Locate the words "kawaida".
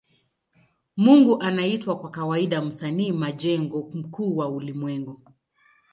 2.11-2.61